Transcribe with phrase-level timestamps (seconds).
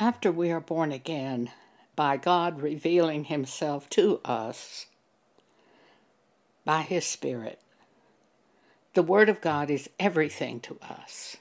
[0.00, 1.50] after we are born again,
[1.94, 4.86] by God revealing Himself to us
[6.64, 7.60] by His Spirit,
[8.94, 11.36] the Word of God is everything to us.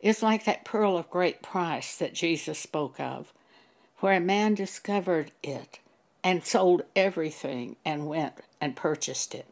[0.00, 3.32] It's like that pearl of great price that Jesus spoke of,
[3.98, 5.78] where a man discovered it
[6.22, 9.46] and sold everything and went and purchased it.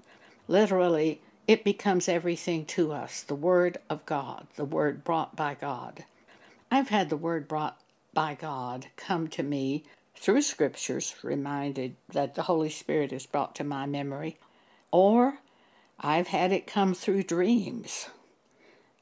[0.49, 6.05] Literally, it becomes everything to us the Word of God, the Word brought by God.
[6.71, 7.79] I've had the Word brought
[8.15, 9.85] by God come to me
[10.15, 14.39] through Scriptures, reminded that the Holy Spirit is brought to my memory,
[14.91, 15.39] or
[15.99, 18.09] I've had it come through dreams.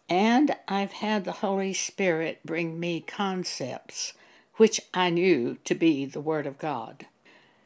[0.09, 4.15] And I've had the Holy Spirit bring me concepts
[4.61, 7.07] which I knew to be the Word of God.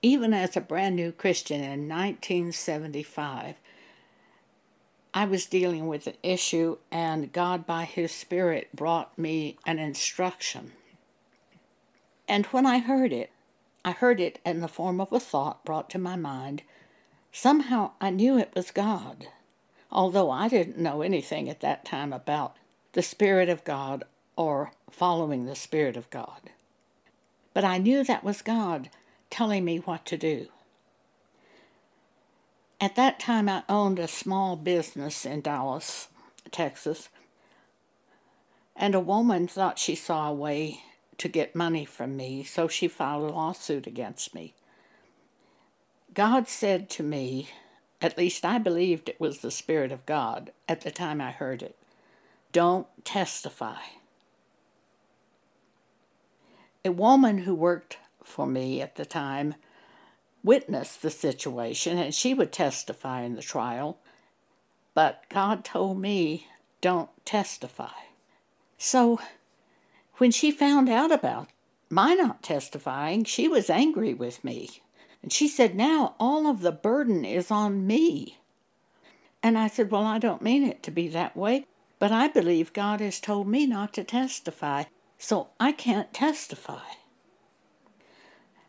[0.00, 3.56] Even as a brand new Christian in 1975,
[5.12, 10.72] I was dealing with an issue, and God, by His Spirit, brought me an instruction.
[12.26, 13.30] And when I heard it,
[13.84, 16.62] I heard it in the form of a thought brought to my mind.
[17.32, 19.28] Somehow I knew it was God,
[19.92, 22.56] although I didn't know anything at that time about
[22.92, 24.04] the Spirit of God
[24.36, 26.50] or following the Spirit of God.
[27.52, 28.88] But I knew that was God
[29.30, 30.48] telling me what to do.
[32.80, 36.08] At that time, I owned a small business in Dallas,
[36.50, 37.08] Texas,
[38.76, 40.80] and a woman thought she saw a way
[41.18, 44.54] to get money from me, so she filed a lawsuit against me.
[46.12, 47.48] God said to me,
[48.00, 51.62] at least I believed it was the Spirit of God at the time I heard
[51.62, 51.76] it,
[52.52, 53.78] don't testify.
[56.84, 59.54] A woman who worked for me at the time
[60.42, 63.98] witnessed the situation and she would testify in the trial.
[64.92, 66.46] But God told me,
[66.80, 67.88] don't testify.
[68.76, 69.18] So
[70.18, 71.48] when she found out about
[71.90, 74.82] my not testifying, she was angry with me.
[75.22, 78.38] And she said, Now all of the burden is on me.
[79.42, 81.66] And I said, Well, I don't mean it to be that way,
[81.98, 84.84] but I believe God has told me not to testify,
[85.18, 86.82] so I can't testify.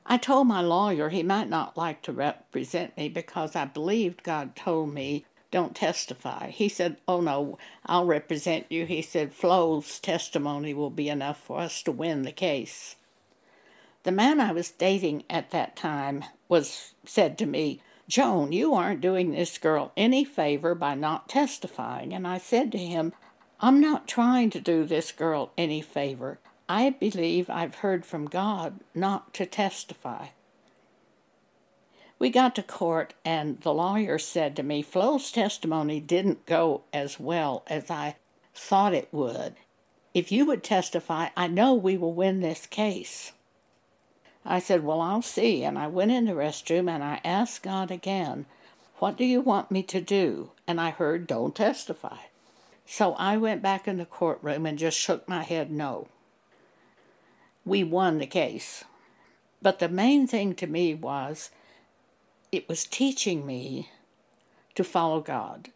[0.06, 4.56] I told my lawyer he might not like to represent me because I believed God
[4.56, 5.26] told me
[5.56, 6.50] don't testify.
[6.50, 8.86] He said, Oh no, I'll represent you.
[8.86, 12.98] He said, Flo's testimony will be enough for us to win the case.
[14.04, 17.80] The man I was dating at that time was said to me,
[18.10, 22.14] Joan, you aren't doing this girl any favor by not testifying.
[22.14, 23.14] And I said to him,
[23.62, 26.38] I'm not trying to do this girl any favor.
[26.68, 30.28] I believe I've heard from God not to testify.
[32.18, 37.20] We got to court, and the lawyer said to me, Flo's testimony didn't go as
[37.20, 38.16] well as I
[38.54, 39.56] thought it would.
[40.14, 43.34] If you would testify, I know we will win this case.
[44.46, 45.64] I said, Well, I'll see.
[45.64, 48.46] And I went in the restroom and I asked God again,
[49.00, 50.52] What do you want me to do?
[50.68, 52.18] And I heard, Don't testify.
[52.86, 56.08] So I went back in the courtroom and just shook my head no
[57.66, 58.86] we won the case.
[59.62, 61.50] But the main thing to me was
[62.52, 63.90] it was teaching me
[64.76, 65.70] to follow God.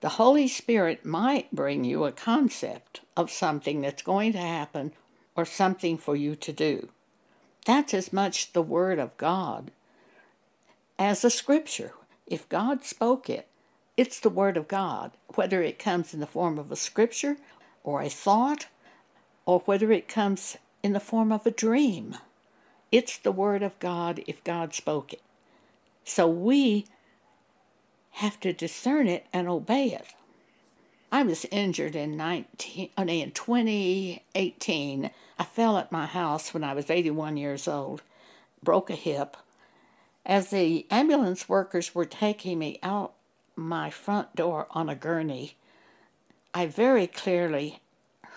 [0.00, 4.92] The Holy Spirit might bring you a concept of something that's going to happen
[5.34, 6.88] or something for you to do.
[7.64, 9.70] That's as much the Word of God
[10.98, 11.92] as a Scripture.
[12.26, 13.48] If God spoke it,
[13.96, 17.36] it's the Word of God, whether it comes in the form of a Scripture
[17.82, 18.66] or a thought,
[19.46, 22.16] or whether it comes in the form of a dream.
[22.92, 25.22] It's the Word of God if God spoke it.
[26.04, 26.86] So we
[28.12, 30.06] have to discern it and obey it.
[31.10, 35.10] I was injured in 19, in 2018.
[35.38, 38.02] I fell at my house when I was 81 years old,
[38.62, 39.36] broke a hip.
[40.26, 43.14] As the ambulance workers were taking me out
[43.56, 45.56] my front door on a gurney,
[46.52, 47.80] I very clearly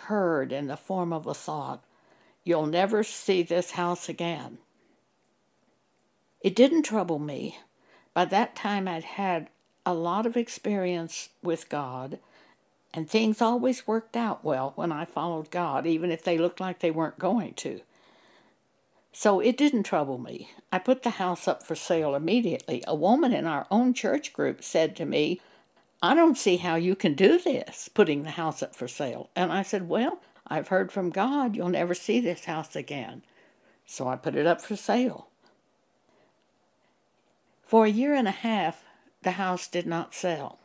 [0.06, 1.84] heard in the form of a thought,
[2.44, 4.60] You'll never see this house again.
[6.48, 7.60] It didn't trouble me.
[8.14, 9.50] By that time, I'd had
[9.86, 12.20] a lot of experience with God,
[12.94, 16.80] and things always worked out well when I followed God, even if they looked like
[16.80, 17.82] they weren't going to.
[19.12, 20.52] So it didn't trouble me.
[20.72, 22.82] I put the house up for sale immediately.
[22.88, 25.42] A woman in our own church group said to me,
[26.02, 29.30] I don't see how you can do this, putting the house up for sale.
[29.36, 33.24] And I said, Well, I've heard from God you'll never see this house again.
[33.86, 35.27] So I put it up for sale.
[37.68, 38.86] For a year and a half,
[39.24, 40.58] the house did not sell.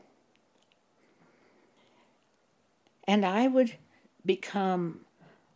[3.09, 3.77] And I would
[4.25, 5.01] become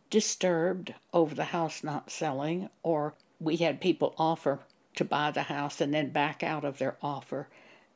[0.09, 4.59] disturbed over the house not selling, or we had people offer
[4.95, 7.47] to buy the house and then back out of their offer,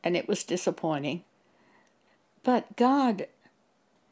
[0.01, 1.25] and it was disappointing.
[2.43, 3.27] But God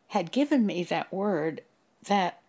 [0.10, 1.62] had given me that word
[2.08, 2.42] that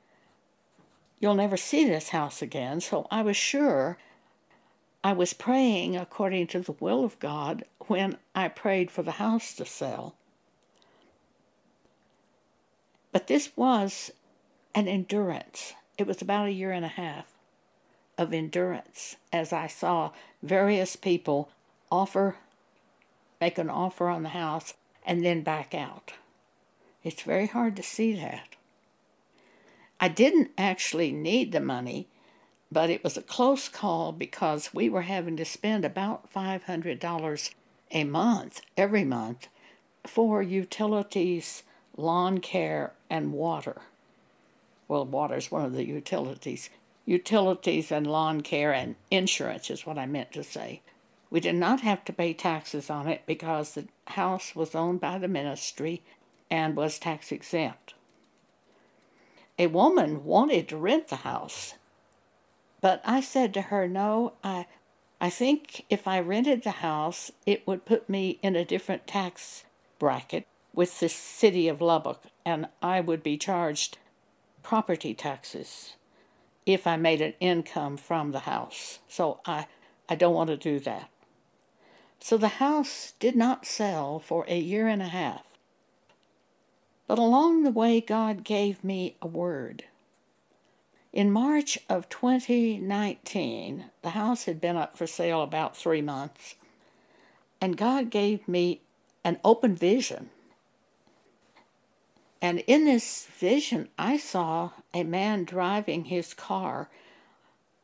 [1.20, 3.96] you'll never see this house again, so I was sure
[5.02, 9.54] I was praying according to the will of God when I prayed for the house
[9.54, 10.14] to sell.
[13.12, 14.10] But this was
[14.74, 15.74] an endurance.
[15.96, 17.32] It was about a year and a half
[18.18, 20.12] of endurance as I saw
[20.42, 21.50] various people
[21.90, 22.36] offer,
[23.40, 24.74] make an offer on the house,
[25.04, 26.12] and then back out.
[27.02, 28.48] It's very hard to see that.
[29.98, 32.08] I didn't actually need the money,
[32.72, 37.50] but it was a close call because we were having to spend about $500
[37.90, 39.48] a month, every month,
[40.06, 41.62] for utilities,
[41.96, 43.82] lawn care, and water.
[44.86, 46.70] Well, water is one of the utilities.
[47.04, 50.82] Utilities and lawn care and insurance is what I meant to say.
[51.30, 55.18] We did not have to pay taxes on it because the house was owned by
[55.18, 56.02] the ministry
[56.50, 57.94] and was tax exempt.
[59.58, 61.74] A woman wanted to rent the house,
[62.80, 64.66] but I said to her, No, I,
[65.20, 69.64] I think if I rented the house, it would put me in a different tax
[69.98, 73.98] bracket with the city of Lubbock, and I would be charged
[74.62, 75.94] property taxes
[76.66, 79.00] if I made an income from the house.
[79.08, 79.66] So I,
[80.08, 81.10] I don't want to do that.
[82.20, 85.42] So the house did not sell for a year and a half.
[87.06, 89.84] But along the way, God gave me a word.
[91.12, 96.54] In March of 2019, the house had been up for sale about three months,
[97.60, 98.80] and God gave me
[99.24, 100.30] an open vision
[102.42, 106.88] and in this vision, I saw a man driving his car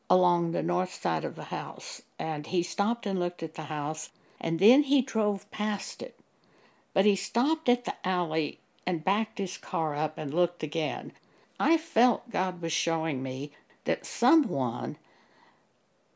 [0.09, 2.01] along the north side of the house.
[2.17, 4.09] And he stopped and looked at the house,
[4.41, 6.19] and then he drove past it.
[6.93, 11.11] But he stopped at the alley and backed his car up and looked again.
[11.59, 13.51] I felt God was showing me
[13.85, 14.97] that someone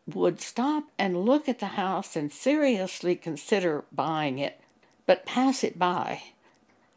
[0.05, 4.59] would stop and look at the house and seriously consider buying it,
[5.05, 6.21] but pass it by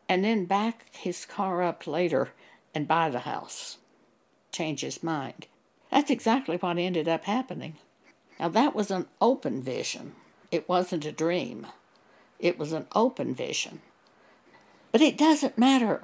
[0.08, 2.30] and then back his car up later
[2.74, 3.78] and buy the house.
[4.52, 5.46] Change his mind.
[5.90, 7.76] That's exactly what ended up happening.
[8.38, 10.12] Now, that was an open vision.
[10.50, 11.66] It wasn't a dream.
[12.38, 13.80] It was an open vision.
[14.92, 16.02] But it doesn't matter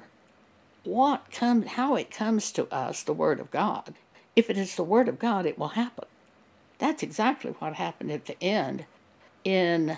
[0.83, 3.95] what comes, how it comes to us, the Word of God.
[4.35, 6.05] If it is the Word of God, it will happen.
[6.79, 8.85] That's exactly what happened at the end.
[9.43, 9.97] In, I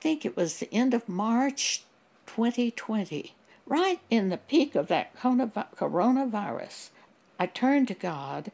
[0.00, 1.84] think it was the end of March
[2.26, 3.34] 2020,
[3.66, 6.90] right in the peak of that coronavirus,
[7.38, 8.50] I turned to God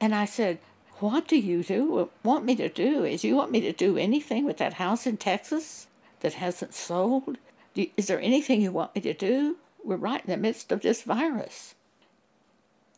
[0.00, 0.58] and I said,
[0.98, 2.10] What do you do?
[2.22, 3.04] Want me to do?
[3.04, 5.86] Is you want me to do anything with that house in Texas
[6.20, 7.38] that hasn't sold?
[7.74, 9.56] Is there anything you want me to do?
[9.84, 11.74] We're right in the midst of this virus.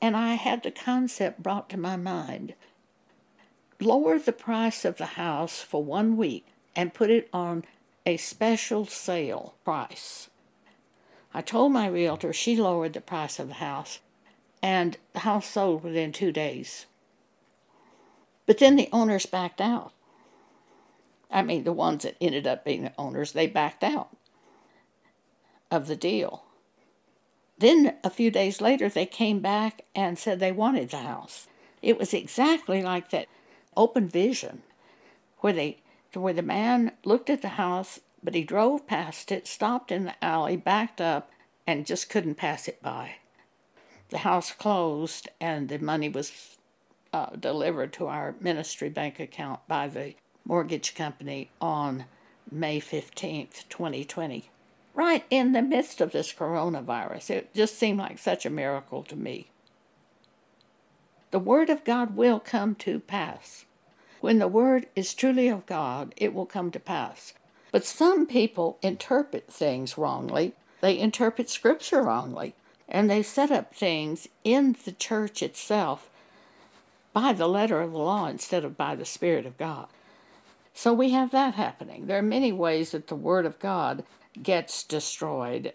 [0.01, 2.55] And I had the concept brought to my mind
[3.81, 7.65] lower the price of the house for one week and put it on
[8.07, 10.29] a special sale price.
[11.35, 14.01] I told my realtor she lowered the price of the house,
[14.63, 16.87] and the house sold within two days.
[18.47, 19.93] But then the owners backed out.
[21.31, 24.15] I mean, the ones that ended up being the owners, they backed out
[25.71, 26.45] of the deal.
[27.63, 31.47] Then a few days later, they came back and said they wanted the house.
[31.81, 33.29] It was exactly like that
[33.77, 34.63] open vision
[35.39, 35.79] where they
[36.13, 40.25] where the man looked at the house, but he drove past it, stopped in the
[40.25, 41.31] alley, backed up,
[41.65, 43.13] and just couldn't pass it by.
[44.09, 46.57] The house closed, and the money was
[47.13, 52.07] uh, delivered to our ministry bank account by the mortgage company on
[52.51, 54.51] May 15th, 2020.
[54.95, 57.31] Right in the midst of this coronavirus.
[57.31, 59.49] It just seemed like such a miracle to me.
[61.31, 63.65] The Word of God will come to pass.
[64.23, 67.35] When the word is truly of God, it will come to pass.
[67.73, 70.53] But some people interpret things wrongly.
[70.81, 72.55] They interpret Scripture wrongly.
[72.89, 76.09] And they set up things in the church itself
[77.13, 79.89] by the letter of the law instead of by the Spirit of God.
[80.73, 82.07] So we have that happening.
[82.07, 84.05] There are many ways that the Word of God
[84.41, 85.73] gets destroyed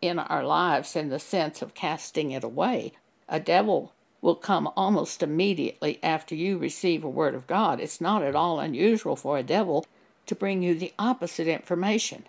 [0.00, 2.92] in our lives in the sense of casting it away.
[3.28, 3.92] A devil
[4.22, 7.80] will come almost immediately after you receive a word of God.
[7.80, 9.86] It's not at all unusual for a devil
[10.26, 12.24] to bring you the opposite information.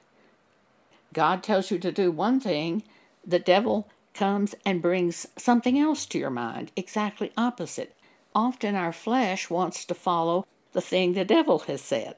[1.13, 2.83] God tells you to do one thing,
[3.25, 7.95] the devil comes and brings something else to your mind, exactly opposite.
[8.33, 12.15] Often our flesh wants to follow the thing the devil has said.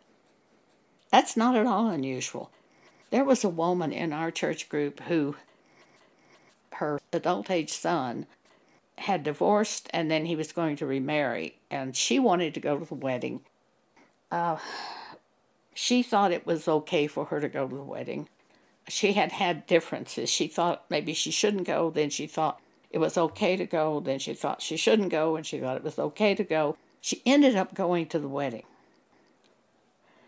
[1.12, 2.52] That's not at all unusual.
[3.14, 5.36] There was a woman in our church group who,
[6.72, 8.26] her adult age son,
[8.98, 12.86] had divorced and then he was going to remarry, and she wanted to go to
[12.86, 13.42] the wedding.
[14.32, 14.58] Uh,
[15.76, 18.30] she thought it was okay for her to go to the wedding.
[18.88, 20.28] She had had differences.
[20.28, 24.18] She thought maybe she shouldn't go, then she thought it was okay to go, then
[24.18, 26.78] she thought she shouldn't go, and she thought it was okay to go.
[27.00, 28.64] She ended up going to the wedding.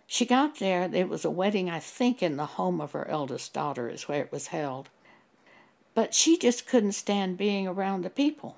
[0.07, 3.53] She got there, it was a wedding, I think, in the home of her eldest
[3.53, 4.89] daughter, is where it was held.
[5.93, 8.57] But she just couldn't stand being around the people.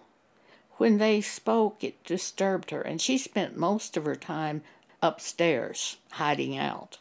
[0.77, 4.61] When they spoke, it disturbed her, and she spent most of her time
[5.01, 6.97] upstairs, hiding out.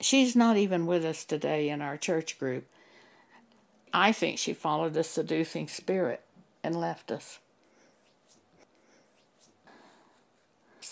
[0.00, 2.66] She's not even with us today in our church group.
[3.92, 6.20] I think she followed the seducing spirit
[6.62, 7.38] and left us.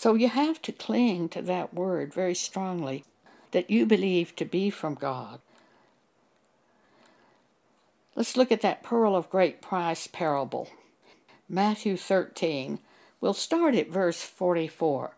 [0.03, 3.05] So you have to cling to that word very strongly
[3.51, 5.39] that you believe to be from God.
[8.13, 10.67] Let's look at that pearl of great price parable.
[11.47, 12.79] Matthew 13.
[13.21, 15.15] We'll start at verse 44.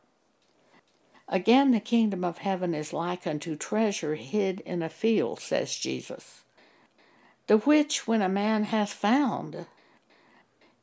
[1.30, 6.44] Again, the kingdom of heaven is like unto treasure hid in a field, says Jesus,
[7.48, 9.66] the which when a man hath found,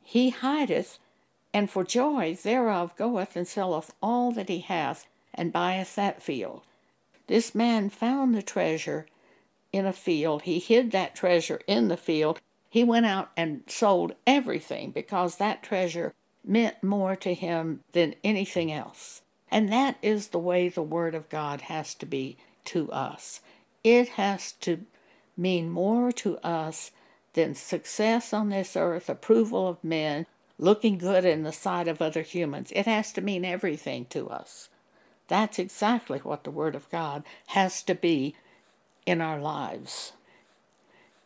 [0.01, 0.99] he hideth
[1.53, 6.61] and for joy thereof goeth and selleth all that he hath, and buyeth that field.
[7.27, 9.07] This man found the treasure
[9.71, 10.43] in a field.
[10.43, 12.39] He hid that treasure in the field.
[12.69, 18.71] He went out and sold everything because that treasure meant more to him than anything
[18.71, 19.21] else.
[19.49, 23.41] And that is the way the Word of God has to be to us.
[23.83, 24.85] It has to
[25.37, 26.91] mean more to us
[27.33, 30.25] than success on this earth, approval of men,
[30.57, 32.71] looking good in the sight of other humans.
[32.75, 34.69] It has to mean everything to us.
[35.27, 38.35] That's exactly what the Word of God has to be
[39.05, 40.13] in our lives.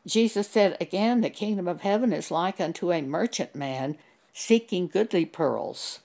[0.06, 3.98] Jesus said again, The kingdom of heaven is like unto a merchant man
[4.34, 6.00] seeking goodly pearls,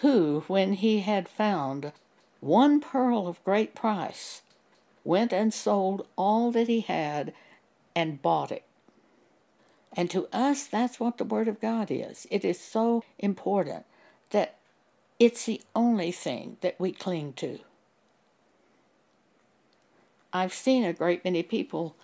[0.00, 1.92] who, when he had found
[2.40, 4.42] one pearl of great price,
[5.04, 7.32] went and sold all that he had
[7.94, 8.64] and bought it.
[9.96, 12.26] And to us, that's what the Word of God is.
[12.30, 13.84] It is so important
[14.30, 14.56] that
[15.20, 17.60] it's the only thing that we cling to.
[20.32, 21.94] I've seen a great many people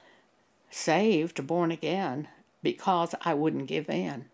[0.70, 2.28] saved, born again,
[2.62, 4.26] because I wouldn't give in.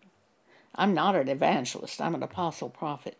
[0.75, 3.17] I'm not an evangelist, I'm an apostle prophet.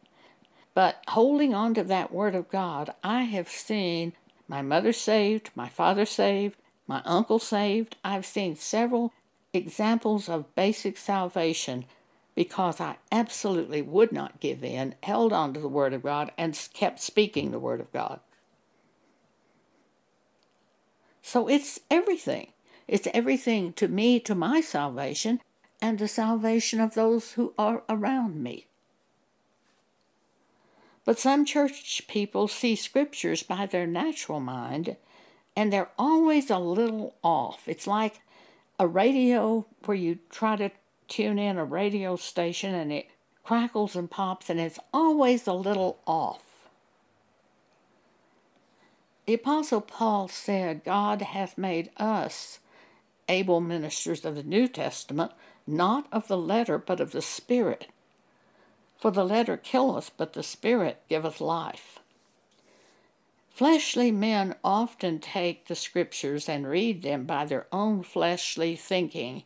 [0.75, 4.13] But holding on to that Word of God, I have seen
[4.47, 7.95] my mother saved, my father saved, my uncle saved.
[8.03, 9.11] I've seen several
[9.57, 11.85] examples of basic salvation
[12.35, 16.55] because I absolutely would not give in, held on to the Word of God, and
[16.73, 18.19] kept speaking the Word of God.
[21.23, 22.53] So it's everything.
[22.87, 25.41] It's everything to me, to my salvation,
[25.81, 28.67] and the salvation of those who are around me.
[31.05, 34.95] But some church people see scriptures by their natural mind,
[35.55, 37.67] and they're always a little off.
[37.67, 38.19] It's like
[38.79, 40.69] a radio where you try to
[41.07, 43.07] tune in a radio station and it
[43.43, 46.43] crackles and pops and it's always a little off.
[49.25, 52.59] The Apostle Paul said, God hath made us
[53.27, 55.31] able ministers of the New Testament,
[55.65, 57.87] not of the letter, but of the Spirit.
[58.97, 61.96] For the letter killeth, but the Spirit giveth life.
[63.57, 69.41] Fleshly men often take the Scriptures and read them by their own fleshly thinking,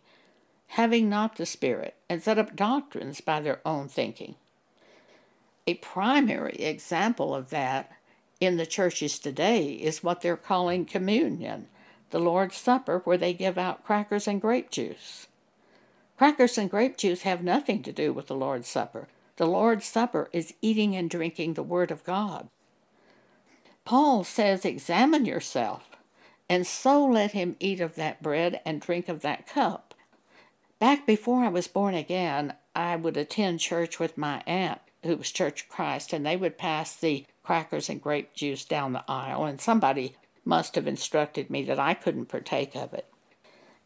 [0.68, 4.36] having not the Spirit, and set up doctrines by their own thinking.
[5.66, 7.90] A primary example of that
[8.42, 11.68] in the churches today is what they're calling communion,
[12.10, 15.28] the Lord's Supper, where they give out crackers and grape juice.
[16.18, 19.08] Crackers and grape juice have nothing to do with the Lord's Supper.
[19.38, 22.50] The Lord's Supper is eating and drinking the Word of God.
[23.86, 25.90] Paul says, Examine yourself,
[26.48, 29.94] and so let him eat of that bread and drink of that cup.
[30.80, 35.32] Back before I was born again, I would attend church with my aunt, who was
[35.32, 39.46] Church of Christ, and they would pass the crackers and grape juice down the aisle,
[39.46, 43.06] and somebody must have instructed me that I couldn't partake of it.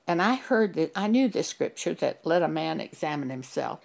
[0.08, 3.82] And I heard that I knew this scripture that let a man examine himself.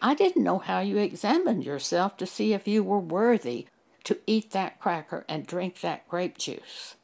[0.00, 3.66] I didn't know how you examined yourself to see if you were worthy
[4.06, 6.94] to eat that cracker and drink that grape juice.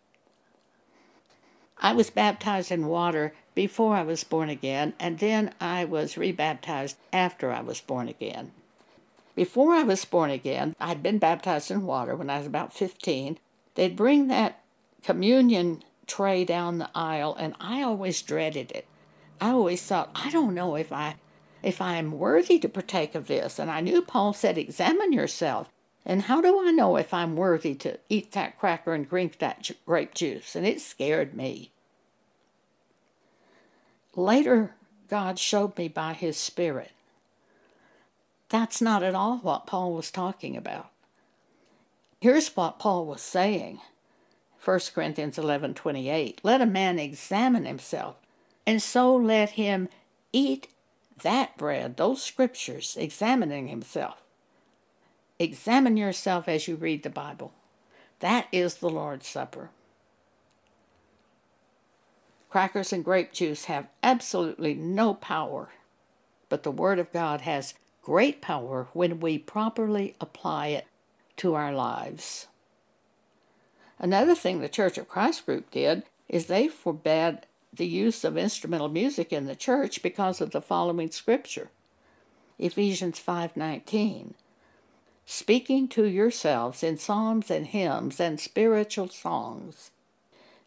[1.78, 6.96] I was baptized in water before I was born again, and then I was rebaptized
[7.12, 8.52] after I was born again.
[9.34, 13.36] Before I was born again, I'd been baptized in water when I was about 15.
[13.74, 14.62] They'd bring that
[15.02, 18.86] communion tray down the aisle, and I always dreaded it.
[19.40, 21.16] I always thought, I don't know if I
[21.64, 23.58] if I am worthy to partake of this.
[23.58, 25.71] And I knew Paul said, Examine yourself.
[26.04, 29.70] And how do I know if I'm worthy to eat that cracker and drink that
[29.86, 30.56] grape juice?
[30.56, 31.70] And it scared me.
[34.16, 34.74] Later,
[35.08, 36.90] God showed me by His Spirit.
[38.48, 40.90] That's not at all what Paul was talking about.
[42.20, 43.80] Here's what Paul was saying
[44.64, 46.40] 1 Corinthians 11 28.
[46.42, 48.16] Let a man examine himself,
[48.66, 49.88] and so let him
[50.32, 50.68] eat
[51.22, 54.22] that bread, those scriptures, examining himself.
[55.38, 57.52] Examine yourself as you read the Bible.
[58.20, 59.70] That is the Lord's Supper.
[62.48, 65.70] Crackers and grape juice have absolutely no power,
[66.48, 70.86] but the Word of God has great power when we properly apply it
[71.38, 72.46] to our lives.
[73.98, 78.88] Another thing the Church of Christ group did is they forbade the use of instrumental
[78.88, 81.70] music in the church because of the following scripture.
[82.58, 84.34] Ephesians 5:19
[85.24, 89.90] Speaking to yourselves in psalms and hymns and spiritual songs,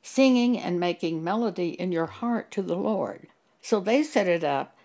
[0.01, 3.27] singing and making melody in your heart to the Lord.
[3.61, 4.77] So they set it up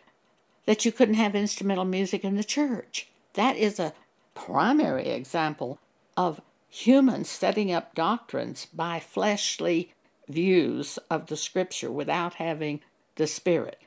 [0.66, 3.08] that you couldn't have instrumental music in the church.
[3.34, 3.94] That is a
[4.34, 5.78] primary example
[6.16, 9.92] of humans setting up doctrines by fleshly
[10.28, 12.80] views of the scripture without having
[13.16, 13.78] the spirit.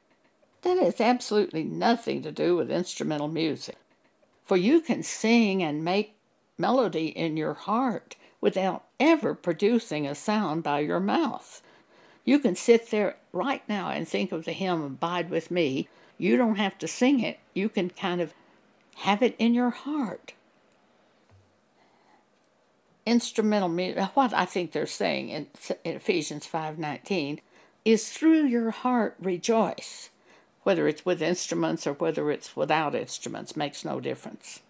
[0.61, 3.77] That has absolutely nothing to do with instrumental music.
[4.45, 6.15] For you can sing and make
[6.57, 11.61] melody in your heart without ever producing a sound by your mouth.
[12.25, 15.87] You can sit there right now and think of the hymn Abide with Me.
[16.17, 18.33] You don't have to sing it, you can kind of
[18.97, 20.33] have it in your heart
[23.05, 25.47] instrumental music, uh, what I think they're saying in,
[25.83, 27.39] in Ephesians 5.19,
[27.85, 30.09] is through your heart rejoice.
[30.63, 34.61] Whether it's with instruments or whether it's without instruments makes no difference.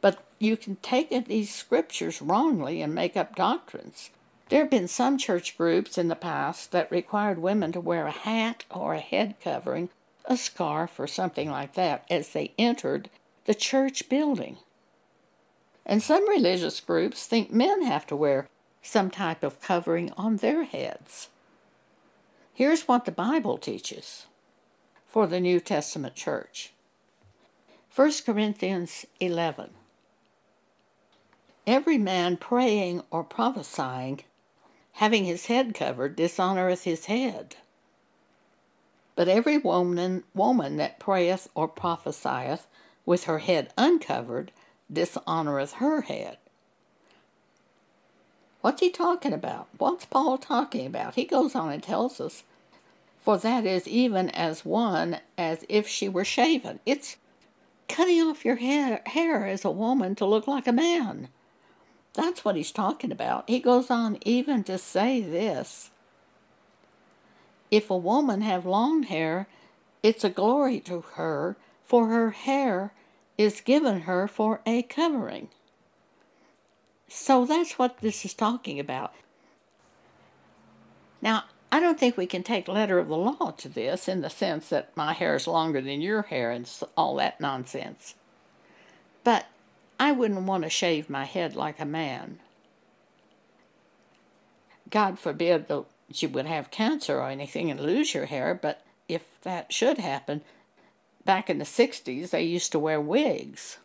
[0.00, 4.10] But you can take these scriptures wrongly and make up doctrines.
[4.50, 8.10] There have been some church groups in the past that required women to wear a
[8.10, 9.88] hat or a head covering,
[10.26, 13.08] a scarf, or something like that as they entered
[13.46, 14.58] the church building.
[15.86, 18.48] And some religious groups think men have to wear
[18.82, 21.28] some type of covering on their heads.
[22.56, 24.26] Here's what the Bible teaches
[25.08, 26.72] for the New Testament church
[27.96, 29.70] 1 Corinthians 11.
[31.66, 34.20] Every man praying or prophesying,
[34.92, 37.56] having his head covered, dishonoreth his head.
[39.16, 42.68] But every woman, woman that prayeth or prophesieth
[43.04, 44.52] with her head uncovered
[44.92, 46.38] dishonoreth her head.
[48.64, 49.68] What's he talking about?
[49.76, 51.16] What's Paul talking about?
[51.16, 52.44] He goes on and tells us,
[53.20, 56.80] For that is even as one as if she were shaven.
[56.86, 57.18] It's
[57.90, 61.28] cutting off your hair, hair as a woman to look like a man.
[62.14, 63.44] That's what he's talking about.
[63.50, 65.90] He goes on even to say this
[67.70, 69.46] If a woman have long hair,
[70.02, 72.94] it's a glory to her, for her hair
[73.36, 75.50] is given her for a covering.
[77.16, 79.14] So that's what this is talking about.
[81.22, 84.28] Now, I don't think we can take letter of the law to this in the
[84.28, 88.16] sense that my hair is longer than your hair and all that nonsense.
[89.22, 89.46] But
[89.98, 92.40] I wouldn't want to shave my head like a man.
[94.90, 99.40] God forbid that you would have cancer or anything and lose your hair, but if
[99.42, 100.42] that should happen,
[101.24, 103.78] back in the 60s, they used to wear wigs.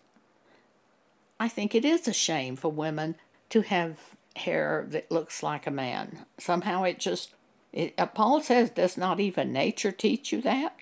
[1.39, 3.15] I think it is a shame for women
[3.49, 3.97] to have
[4.35, 6.25] hair that looks like a man.
[6.37, 7.33] Somehow it just,
[7.71, 10.75] it, uh, Paul says, does not even nature teach you that?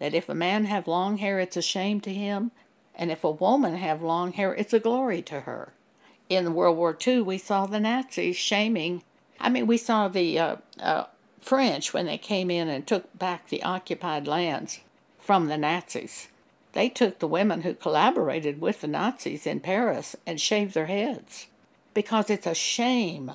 [0.00, 2.50] That if a man have long hair, it's a shame to him,
[2.94, 5.72] and if a woman have long hair, it's a glory to her.
[6.28, 9.02] In World War II, we saw the Nazis shaming.
[9.38, 11.04] I mean, we saw the uh, uh,
[11.40, 14.80] French when they came in and took back the occupied lands
[15.18, 16.28] from the Nazis.
[16.74, 21.46] They took the women who collaborated with the Nazis in Paris and shaved their heads
[21.94, 23.32] because it's a shame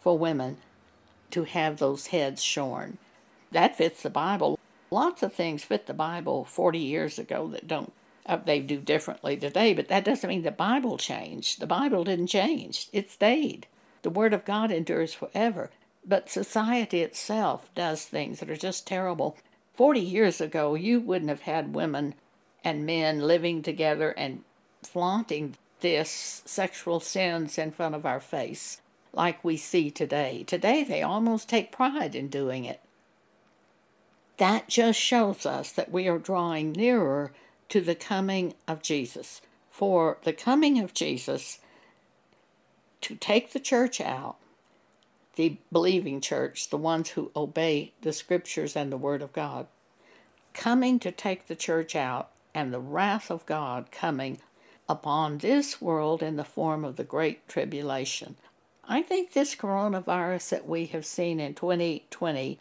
[0.00, 0.58] for women
[1.30, 2.98] to have those heads shorn.
[3.52, 4.58] That fits the Bible.
[4.90, 7.92] Lots of things fit the Bible 40 years ago that don't
[8.26, 11.60] uh, they do differently today, but that doesn't mean the Bible changed.
[11.60, 12.88] The Bible didn't change.
[12.92, 13.66] It stayed.
[14.02, 15.70] The word of God endures forever.
[16.06, 19.38] but society itself does things that are just terrible.
[19.74, 22.14] 40 years ago, you wouldn't have had women
[22.68, 24.44] and men living together and
[24.82, 28.82] flaunting this sexual sins in front of our face
[29.14, 30.44] like we see today.
[30.46, 32.80] Today, they almost take pride in doing it.
[34.36, 37.32] That just shows us that we are drawing nearer
[37.70, 39.40] to the coming of Jesus.
[39.70, 41.60] For the coming of Jesus
[43.00, 44.36] to take the church out,
[45.36, 49.68] the believing church, the ones who obey the scriptures and the word of God,
[50.52, 54.38] coming to take the church out, and the wrath of God coming
[54.88, 58.36] upon this world in the form of the Great Tribulation.
[58.84, 62.58] I think this coronavirus that we have seen in 2020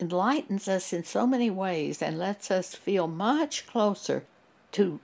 [0.00, 4.24] enlightens us in so many ways and lets us feel much closer
[4.72, 5.00] to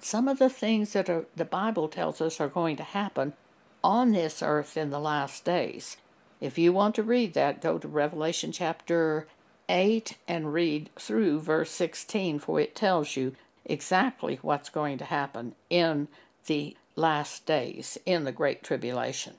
[0.00, 3.34] some of the things that are, the Bible tells us are going to happen
[3.82, 5.96] on this earth in the last days.
[6.40, 9.26] If you want to read that, go to Revelation chapter
[9.68, 15.54] 8 and read through verse 16, for it tells you exactly what's going to happen
[15.68, 16.08] in
[16.46, 19.34] the last days, in the Great Tribulation.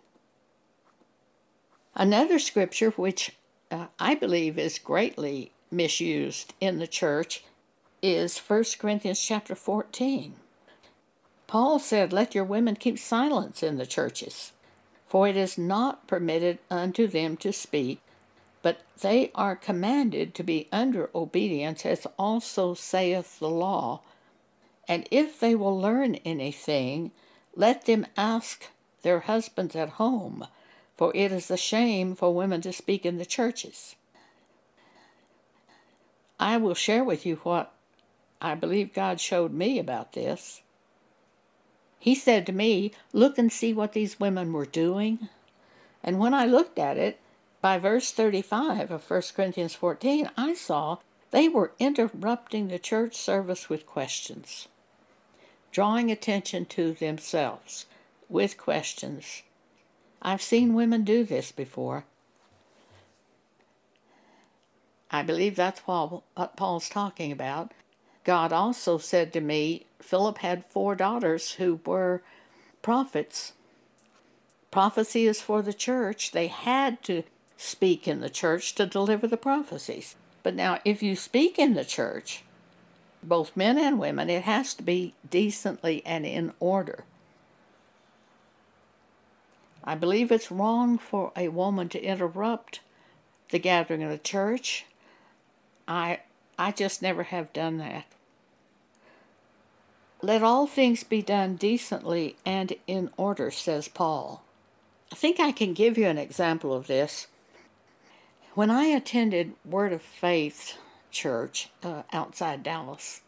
[1.95, 3.35] Another scripture which
[3.71, 7.43] uh, I believe is greatly misused in the church
[8.01, 10.35] is 1 Corinthians chapter 14.
[11.47, 14.51] Paul said, Let your women keep silence in the churches,
[15.07, 18.01] for it is not permitted unto them to speak,
[18.61, 24.01] but they are commanded to be under obedience, as also saith the law.
[24.87, 27.11] And if they will learn anything,
[27.55, 28.69] let them ask
[29.01, 30.47] their husbands at home,
[30.95, 33.95] for it is a shame for women to speak in the churches.
[36.39, 37.73] I will share with you what
[38.41, 40.61] I believe God showed me about this.
[41.99, 45.29] He said to me, Look and see what these women were doing.
[46.03, 47.19] And when I looked at it,
[47.61, 50.97] by verse 35 of 1 Corinthians 14, I saw
[51.31, 54.67] they were interrupting the church service with questions,
[55.71, 57.85] drawing attention to themselves
[58.29, 59.43] with questions.
[60.21, 62.05] I've seen women do this before.
[65.09, 67.71] I believe that's what Paul's talking about.
[68.23, 72.21] God also said to me, Philip had four daughters who were
[72.81, 73.53] prophets.
[74.69, 76.31] Prophecy is for the church.
[76.31, 77.23] They had to
[77.57, 80.15] speak in the church to deliver the prophecies.
[80.43, 82.43] But now, if you speak in the church,
[83.21, 87.03] both men and women, it has to be decently and in order.
[89.83, 92.81] I believe it's wrong for a woman to interrupt
[93.49, 94.85] the gathering of the church.
[95.87, 96.19] I
[96.59, 98.05] I just never have done that.
[100.21, 104.43] Let all things be done decently and in order, says Paul.
[105.11, 107.27] I think I can give you an example of this.
[108.57, 110.79] When I attended Word of Faith
[111.11, 113.21] Church uh, outside Dallas,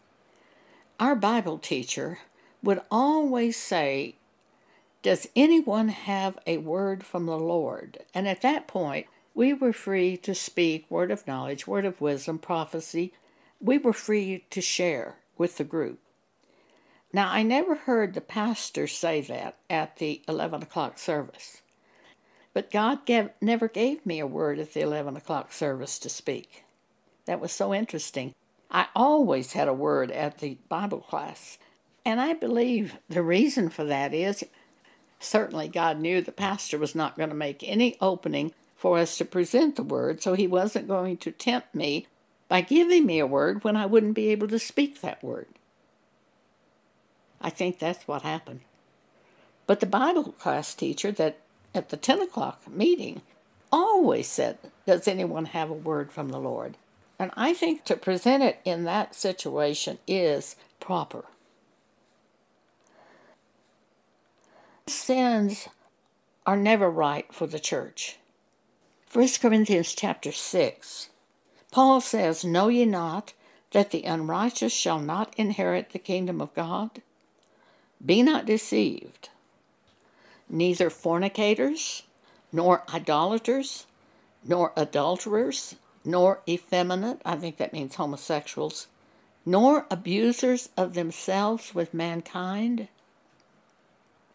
[0.99, 2.17] our Bible teacher
[2.63, 4.15] would always say,
[5.03, 7.99] Does anyone have a word from the Lord?
[8.11, 12.39] And at that point, we were free to speak word of knowledge, word of wisdom,
[12.39, 13.13] prophecy.
[13.61, 15.99] We were free to share with the group.
[17.13, 21.61] Now, I never heard the pastor say that at the 11 o'clock service,
[22.53, 26.63] but God gave, never gave me a word at the 11 o'clock service to speak.
[27.25, 28.33] That was so interesting.
[28.71, 31.57] I always had a word at the Bible class,
[32.05, 34.43] and I believe the reason for that is
[35.19, 39.25] certainly God knew the pastor was not going to make any opening for us to
[39.25, 42.07] present the word, so he wasn't going to tempt me
[42.47, 45.47] by giving me a word when I wouldn't be able to speak that word.
[47.41, 48.61] I think that's what happened.
[49.67, 51.39] But the Bible class teacher that
[51.79, 53.21] at the 10 o'clock meeting
[53.71, 56.75] always said, Does anyone have a word from the Lord?
[57.17, 61.25] And I think to present it in that situation is proper.
[64.87, 65.69] Sins
[66.45, 68.17] are never right for the church.
[69.11, 71.09] 1 Corinthians chapter 6,
[71.71, 73.33] Paul says, Know ye not
[73.71, 77.01] that the unrighteous shall not inherit the kingdom of God?
[78.05, 79.29] Be not deceived.
[80.49, 82.03] Neither fornicators,
[82.51, 83.85] nor idolaters,
[84.43, 88.87] nor adulterers, nor effeminate, I think that means homosexuals,
[89.45, 92.87] nor abusers of themselves with mankind,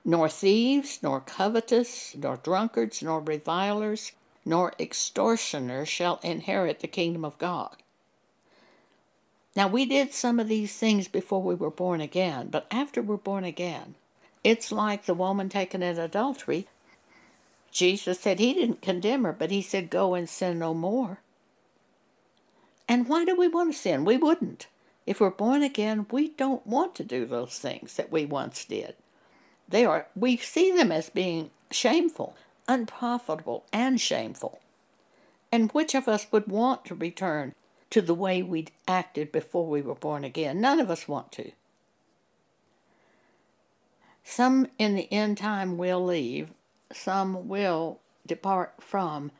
[0.05, 4.13] nor thieves, nor covetous, nor drunkards, nor revilers,
[4.45, 7.77] nor extortioners shall inherit the kingdom of God.
[9.57, 13.17] Now, we did some of these things before we were born again, but after we're
[13.17, 13.95] born again,
[14.45, 16.69] it's like the woman taken in adultery.
[17.73, 21.19] Jesus said he didn't condemn her, but he said, Go and sin no more.
[22.87, 24.05] And why do we want to sin?
[24.05, 24.69] We wouldn't.
[25.07, 28.95] If we're born again, we don't want to do those things that we once did.
[29.69, 32.37] They are we see them as being shameful,
[32.69, 34.61] unprofitable, and shameful.
[35.51, 37.55] And which of us would want to return
[37.91, 40.61] to the way we acted before we were born again?
[40.61, 41.53] None of us want to.
[44.25, 46.49] Some in the end time will leave,
[46.93, 49.31] some will depart from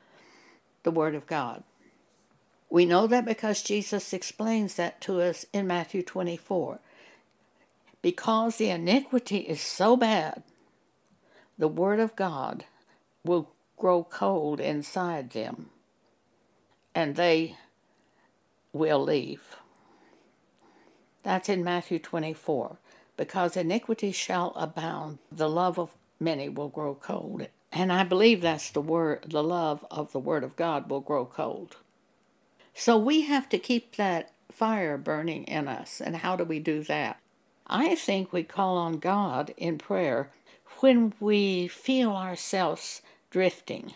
[0.83, 1.65] the Word of God.
[2.69, 6.81] We know that because Jesus explains that to us in Matthew 24.
[8.03, 10.43] Because the iniquity is so bad,
[11.57, 12.65] the Word of God
[13.25, 15.71] will grow cold inside them
[16.95, 17.57] and they
[18.73, 19.57] will leave.
[21.23, 22.77] That's in Matthew 24.
[23.17, 27.49] Because iniquity shall abound, the love of many will grow cold.
[27.73, 31.25] And I believe that's the word, the love of the Word of God will grow
[31.25, 31.77] cold.
[32.73, 36.01] So we have to keep that fire burning in us.
[36.01, 37.19] And how do we do that?
[37.67, 40.31] I think we call on God in prayer
[40.81, 43.93] when we feel ourselves drifting.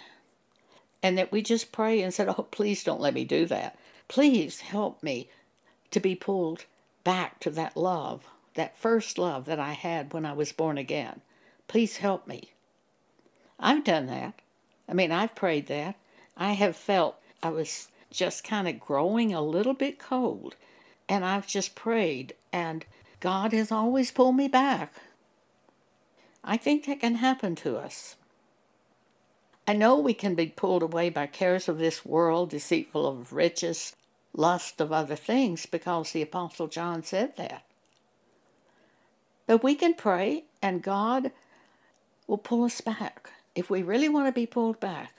[1.03, 3.79] And that we just pray and said, Oh, please don't let me do that.
[4.09, 5.29] Please help me
[5.91, 6.65] to be pulled
[7.05, 8.25] back to that love,
[8.59, 11.21] that first love that I had when I was born again.
[11.69, 12.53] Please help me.
[13.59, 14.35] I've done that.
[14.89, 15.97] I mean, I've prayed that.
[16.37, 20.57] I have felt I was just kind of growing a little bit cold.
[21.09, 22.85] And I've just prayed, and
[23.21, 24.95] God has always pulled me back.
[26.45, 28.17] I think that can happen to us.
[29.67, 33.95] I know we can be pulled away by cares of this world, deceitful of riches,
[34.33, 37.65] lust of other things, because the Apostle John said that.
[39.49, 41.33] But we can pray, and God
[42.27, 43.31] will pull us back.
[43.55, 45.15] If we really want to be pulled back,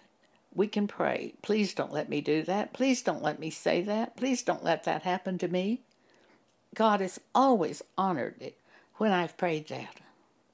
[0.53, 1.33] we can pray.
[1.41, 2.71] Please don't let me do that.
[2.71, 4.15] Please don't let me say that.
[4.15, 5.81] Please don't let that happen to me.
[6.75, 8.55] God has always honored it
[8.97, 9.95] when I've prayed that.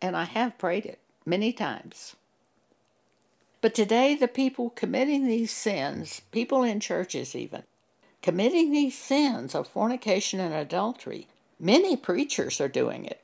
[0.01, 2.15] And I have prayed it many times.
[3.59, 7.63] But today, the people committing these sins, people in churches even,
[8.21, 11.27] committing these sins of fornication and adultery,
[11.59, 13.19] many preachers are doing it.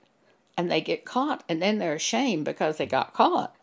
[0.61, 3.55] And they get caught, and then they're ashamed because they got caught.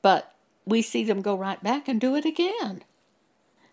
[0.00, 0.32] But
[0.64, 2.82] we see them go right back and do it again.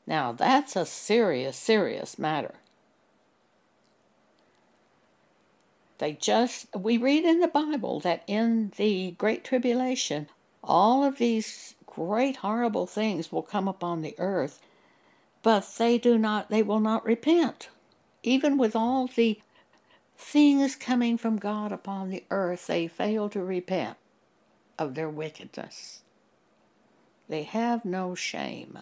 [0.05, 2.55] Now, that's a serious, serious matter.
[5.99, 10.27] They just, we read in the Bible that in the Great Tribulation,
[10.61, 14.59] all of these great, horrible things will come upon the earth,
[15.41, 17.69] but they do not, they will not repent.
[18.23, 19.39] Even with all the
[20.17, 23.97] things coming from God upon the earth, they fail to repent
[24.77, 26.01] of their wickedness.
[27.29, 28.79] They have no shame.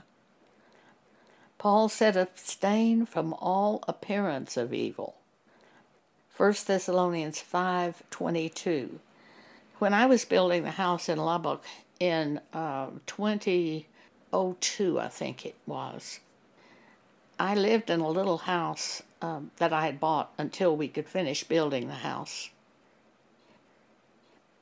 [1.57, 5.15] Paul said, abstain from all appearance of evil.
[6.35, 8.97] 1 Thessalonians 5.22
[9.77, 11.63] When I was building the house in Lubbock
[11.99, 16.19] in uh, 2002, I think it was,
[17.39, 21.43] I lived in a little house um, that I had bought until we could finish
[21.43, 22.49] building the house.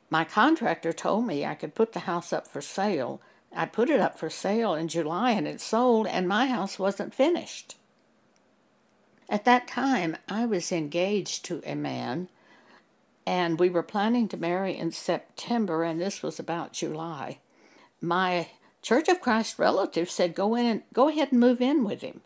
[0.10, 3.22] My contractor told me I could put the house up for sale
[3.56, 7.14] I put it up for sale in July and it sold, and my house wasn't
[7.14, 7.76] finished.
[9.28, 12.30] At that time, I was engaged to a man,
[13.26, 17.40] and we were planning to marry in September, and this was about July.
[18.02, 18.50] My
[18.82, 22.22] Church of Christ relative said, "Go in and go ahead and move in with him."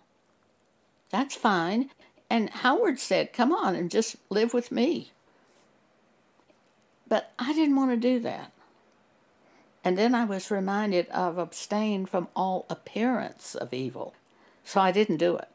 [1.09, 1.89] That's fine.
[2.33, 5.11] And Howard said, "Come on and just live with me."
[7.07, 8.51] But I didn't want to do that.
[9.83, 14.15] And then I was reminded of abstain from all appearance of evil.
[14.63, 15.47] So I didn't do it.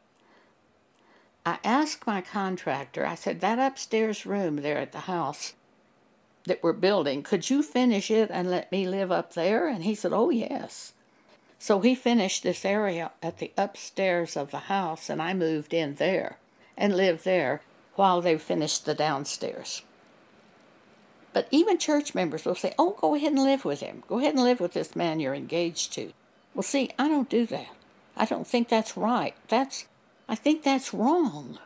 [1.45, 5.55] I asked my contractor, I said, that upstairs room there at the house
[6.45, 9.67] that we're building, could you finish it and let me live up there?
[9.67, 10.93] And he said, oh, yes.
[11.57, 15.95] So he finished this area at the upstairs of the house, and I moved in
[15.95, 16.37] there
[16.79, 17.61] and lived there
[17.95, 19.83] while they finished the downstairs.
[21.33, 24.03] But even church members will say, oh, go ahead and live with him.
[24.07, 26.13] Go ahead and live with this man you're engaged to.
[26.55, 27.69] Well, see, I don't do that.
[28.17, 29.35] I don't think that's right.
[29.47, 29.85] That's,
[30.27, 31.59] I think that's wrong.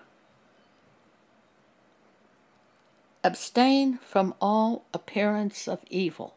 [3.23, 6.33] Abstain from all appearance of evil,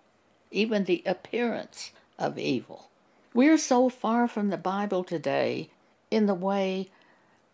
[0.52, 2.90] even the appearance of evil.
[3.34, 5.68] We're so far from the Bible today
[6.10, 6.88] in the way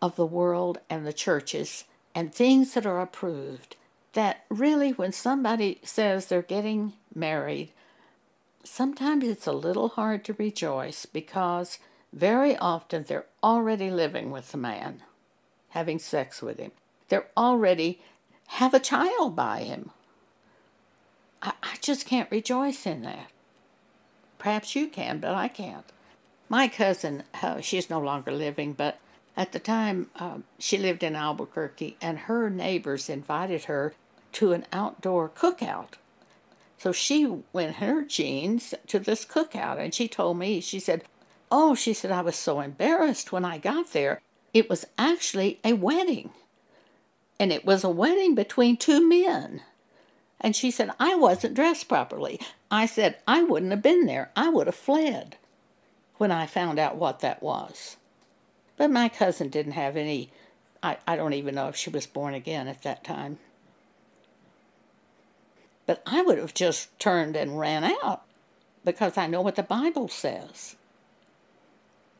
[0.02, 1.84] of the world and the churches
[2.14, 3.76] and things that are approved
[4.12, 7.70] that really, when somebody says they're getting married,
[8.62, 11.78] sometimes it's a little hard to rejoice because
[12.12, 15.02] very often they're already living with the man,
[15.70, 16.72] having sex with him.
[17.08, 18.02] They're already
[18.48, 19.90] have a child by him.
[21.40, 23.30] I, I just can't rejoice in that.
[24.38, 25.86] Perhaps you can, but I can't.
[26.50, 28.98] My cousin, uh, she's no longer living, but
[29.36, 33.94] at the time uh, she lived in Albuquerque, and her neighbors invited her
[34.32, 35.94] to an outdoor cookout.
[36.78, 41.04] So she went in her jeans to this cookout, and she told me, she said,
[41.50, 44.20] Oh, she said, I was so embarrassed when I got there.
[44.54, 46.30] It was actually a wedding.
[47.38, 49.62] And it was a wedding between two men.
[50.40, 52.40] And she said, I wasn't dressed properly.
[52.70, 54.30] I said, I wouldn't have been there.
[54.34, 55.36] I would have fled
[56.16, 57.96] when I found out what that was.
[58.76, 60.30] But my cousin didn't have any,
[60.82, 63.38] I, I don't even know if she was born again at that time.
[65.86, 68.22] But I would have just turned and ran out
[68.84, 70.76] because I know what the Bible says.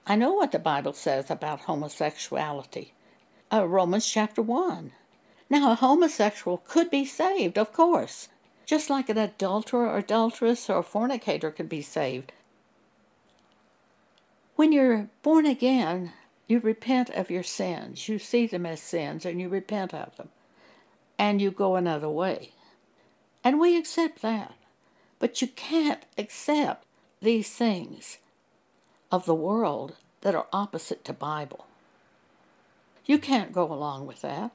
[0.07, 2.93] I know what the Bible says about homosexuality.
[3.53, 4.93] Uh, Romans chapter 1.
[5.49, 8.29] Now, a homosexual could be saved, of course,
[8.67, 12.33] just like an adulterer or adulteress or fornicator could be saved.
[14.57, 16.13] When you're born again,
[16.53, 18.11] you repent of your sins.
[18.11, 20.29] You see them as sins and you repent of them.
[21.19, 22.53] And you go another way.
[23.43, 24.55] And we accept that.
[25.19, 26.85] But you can't accept
[27.23, 28.19] these things
[29.11, 31.67] of the world that are opposite to Bible.
[33.07, 34.51] You can't go along with that.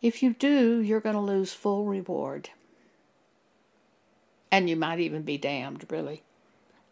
[0.00, 2.48] If you do, you're going to lose full reward.
[4.50, 6.22] And you might even be damned, really.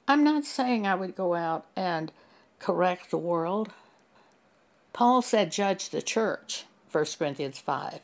[0.06, 2.12] I'm not saying I would go out and
[2.58, 3.70] correct the world.
[4.92, 6.64] Paul said, judge the church.
[6.90, 8.00] 1 Corinthians 5.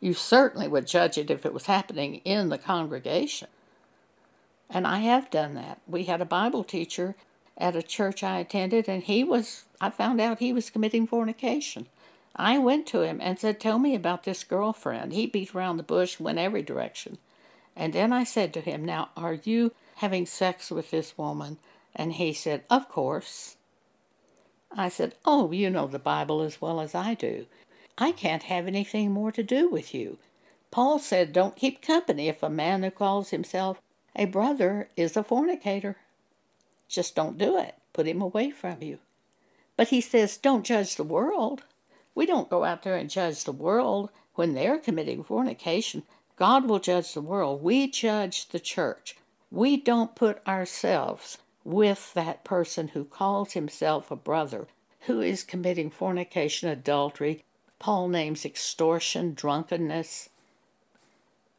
[0.00, 3.48] You certainly would judge it if it was happening in the congregation.
[4.70, 5.80] And I have done that.
[5.86, 7.14] We had a Bible teacher
[7.58, 11.86] at a church I attended, and he was, I found out he was committing fornication.
[12.34, 15.12] I went to him and said, Tell me about this girlfriend.
[15.12, 17.18] He beat around the bush, went every direction.
[17.76, 21.58] And then I said to him, Now, are you having sex with this woman?
[21.94, 23.56] And he said, Of course.
[24.70, 27.46] I said, Oh, you know the Bible as well as I do.
[27.96, 30.18] I can't have anything more to do with you.
[30.72, 33.80] Paul said, Don't keep company if a man who calls himself
[34.16, 35.96] a brother is a fornicator.
[36.88, 37.76] Just don't do it.
[37.92, 38.98] Put him away from you.
[39.76, 41.62] But he says, Don't judge the world.
[42.14, 46.02] We don't go out there and judge the world when they're committing fornication.
[46.36, 47.62] God will judge the world.
[47.62, 49.16] We judge the church.
[49.52, 54.66] We don't put ourselves with that person who calls himself a brother,
[55.00, 57.44] who is committing fornication, adultery,
[57.78, 60.30] Paul names extortion, drunkenness.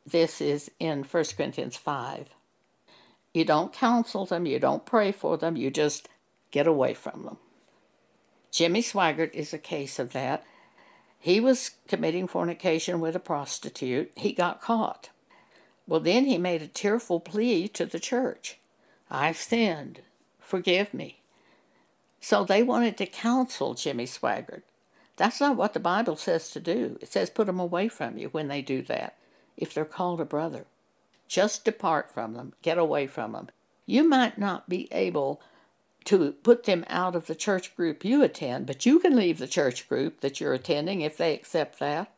[0.08, 2.29] This is in 1 Corinthians 5.
[3.32, 6.10] You don't counsel them, you don't pray for them, you just
[6.49, 7.38] get away from them.
[8.49, 10.43] Jimmy Swaggart is a case of that.
[11.19, 14.12] He was committing fornication with a prostitute.
[14.15, 15.10] He got caught.
[15.88, 18.58] Well, then he made a tearful plea to the church
[19.10, 20.02] I've sinned.
[20.39, 21.22] Forgive me.
[22.19, 24.63] So they wanted to counsel Jimmy Swaggart.
[25.17, 26.98] That's not what the Bible says to do.
[27.02, 29.17] It says put them away from you when they do that,
[29.58, 30.65] if they're called a brother.
[31.28, 33.50] Just depart from them, get away from them.
[33.86, 35.41] You might not be able
[36.06, 39.48] to put them out of the church group you attend, but you can leave the
[39.48, 42.12] church group that you're attending if they accept that.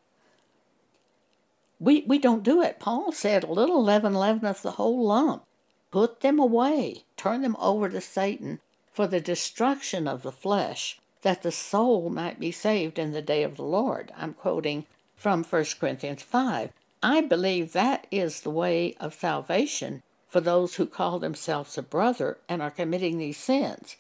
[1.85, 2.79] We, we don't do it.
[2.79, 5.43] Paul said, a little leaven leaveneth the whole lump.
[5.91, 8.59] Put them away, turn them over to Satan
[8.91, 13.43] for the destruction of the flesh that the soul might be saved in the day
[13.43, 14.11] of the Lord.
[14.17, 16.71] I'm quoting from 1 Corinthians 5.
[17.03, 22.39] I believe that is the way of salvation for those who call themselves a brother
[22.49, 23.95] and are committing these sins.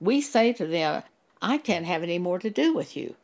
[0.00, 1.04] We say to them,
[1.40, 3.14] I can't have any more to do with you.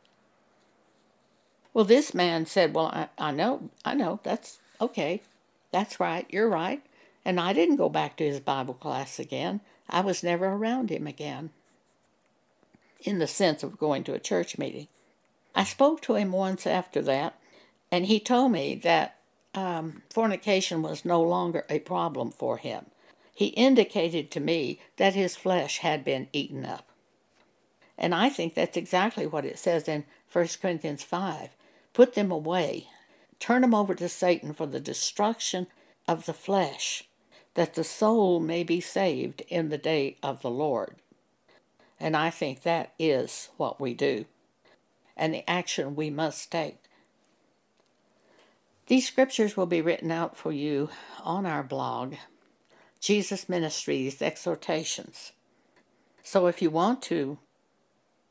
[1.73, 5.21] Well, this man said, Well, I, I know, I know, that's okay.
[5.71, 6.81] That's right, you're right.
[7.23, 9.61] And I didn't go back to his Bible class again.
[9.89, 11.51] I was never around him again
[13.01, 14.87] in the sense of going to a church meeting.
[15.55, 17.39] I spoke to him once after that,
[17.91, 19.15] and he told me that
[19.55, 22.85] um, fornication was no longer a problem for him.
[23.33, 26.89] He indicated to me that his flesh had been eaten up.
[27.97, 31.49] And I think that's exactly what it says in 1 Corinthians 5.
[31.99, 32.87] Put them away,
[33.39, 35.67] turn them over to Satan for the destruction
[36.07, 37.03] of the flesh,
[37.55, 40.95] that the soul may be saved in the day of the Lord.
[41.99, 44.23] And I think that is what we do
[45.17, 46.77] and the action we must take.
[48.87, 50.91] These scriptures will be written out for you
[51.21, 52.13] on our blog,
[53.01, 55.33] Jesus Ministries Exhortations.
[56.23, 57.39] So if you want to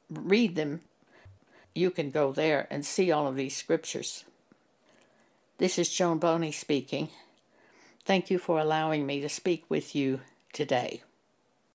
[0.09, 0.81] read them,
[1.79, 4.25] you can go there and see all of these scriptures.
[5.59, 7.09] This is Joan Boney speaking.
[8.05, 10.21] Thank you for allowing me to speak with you
[10.53, 11.03] today.